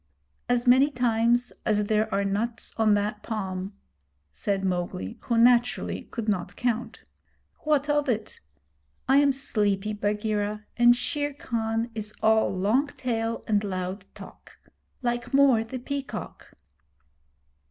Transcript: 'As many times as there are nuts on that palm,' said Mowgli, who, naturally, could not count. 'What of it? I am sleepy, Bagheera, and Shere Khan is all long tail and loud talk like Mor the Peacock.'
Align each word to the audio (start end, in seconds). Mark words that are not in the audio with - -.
'As 0.49 0.65
many 0.65 0.89
times 0.89 1.53
as 1.63 1.85
there 1.85 2.11
are 2.11 2.25
nuts 2.25 2.73
on 2.79 2.95
that 2.95 3.21
palm,' 3.21 3.71
said 4.31 4.65
Mowgli, 4.65 5.19
who, 5.21 5.37
naturally, 5.37 6.07
could 6.09 6.27
not 6.27 6.55
count. 6.55 7.01
'What 7.59 7.87
of 7.87 8.09
it? 8.09 8.39
I 9.07 9.17
am 9.17 9.31
sleepy, 9.31 9.93
Bagheera, 9.93 10.65
and 10.75 10.95
Shere 10.95 11.35
Khan 11.35 11.91
is 11.93 12.15
all 12.23 12.49
long 12.49 12.87
tail 12.87 13.43
and 13.45 13.63
loud 13.63 14.07
talk 14.15 14.57
like 15.03 15.35
Mor 15.35 15.63
the 15.63 15.77
Peacock.' 15.77 16.51